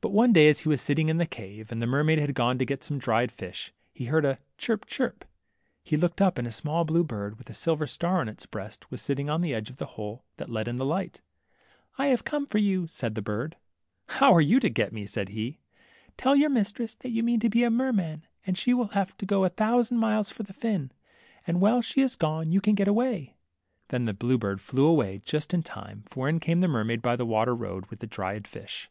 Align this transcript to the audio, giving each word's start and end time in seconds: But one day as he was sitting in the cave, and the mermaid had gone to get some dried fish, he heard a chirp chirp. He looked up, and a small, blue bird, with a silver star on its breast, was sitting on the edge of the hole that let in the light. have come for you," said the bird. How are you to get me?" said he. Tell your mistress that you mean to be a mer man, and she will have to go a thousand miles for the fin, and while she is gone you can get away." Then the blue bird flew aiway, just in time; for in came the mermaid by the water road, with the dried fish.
But 0.00 0.10
one 0.12 0.32
day 0.34 0.48
as 0.48 0.60
he 0.60 0.68
was 0.68 0.80
sitting 0.82 1.08
in 1.08 1.16
the 1.18 1.24
cave, 1.24 1.70
and 1.72 1.80
the 1.80 1.86
mermaid 1.86 2.18
had 2.18 2.34
gone 2.34 2.58
to 2.58 2.66
get 2.66 2.82
some 2.84 2.98
dried 2.98 3.30
fish, 3.32 3.72
he 3.94 4.06
heard 4.06 4.24
a 4.26 4.38
chirp 4.58 4.84
chirp. 4.86 5.24
He 5.84 5.96
looked 5.96 6.20
up, 6.20 6.36
and 6.36 6.46
a 6.48 6.52
small, 6.52 6.84
blue 6.84 7.04
bird, 7.04 7.38
with 7.38 7.48
a 7.48 7.54
silver 7.54 7.86
star 7.86 8.18
on 8.20 8.28
its 8.28 8.44
breast, 8.44 8.90
was 8.90 9.00
sitting 9.00 9.30
on 9.30 9.40
the 9.40 9.54
edge 9.54 9.70
of 9.70 9.76
the 9.76 9.86
hole 9.94 10.24
that 10.36 10.50
let 10.50 10.68
in 10.68 10.76
the 10.76 10.84
light. 10.84 11.22
have 11.96 12.24
come 12.24 12.44
for 12.44 12.58
you," 12.58 12.86
said 12.88 13.14
the 13.14 13.22
bird. 13.22 13.56
How 14.08 14.34
are 14.34 14.40
you 14.40 14.58
to 14.60 14.68
get 14.68 14.92
me?" 14.92 15.06
said 15.06 15.28
he. 15.30 15.60
Tell 16.18 16.34
your 16.36 16.50
mistress 16.50 16.94
that 16.96 17.10
you 17.10 17.22
mean 17.22 17.38
to 17.40 17.48
be 17.48 17.62
a 17.62 17.70
mer 17.70 17.92
man, 17.92 18.26
and 18.44 18.58
she 18.58 18.74
will 18.74 18.88
have 18.88 19.16
to 19.16 19.26
go 19.26 19.44
a 19.44 19.48
thousand 19.48 19.98
miles 19.98 20.28
for 20.30 20.42
the 20.42 20.52
fin, 20.52 20.90
and 21.46 21.60
while 21.60 21.80
she 21.80 22.02
is 22.02 22.16
gone 22.16 22.50
you 22.50 22.60
can 22.60 22.74
get 22.74 22.88
away." 22.88 23.36
Then 23.88 24.04
the 24.04 24.12
blue 24.12 24.36
bird 24.38 24.60
flew 24.60 24.92
aiway, 24.96 25.22
just 25.24 25.54
in 25.54 25.62
time; 25.62 26.02
for 26.10 26.28
in 26.28 26.40
came 26.40 26.58
the 26.58 26.68
mermaid 26.68 27.00
by 27.00 27.16
the 27.16 27.24
water 27.26 27.54
road, 27.54 27.86
with 27.86 28.00
the 28.00 28.06
dried 28.08 28.46
fish. 28.46 28.90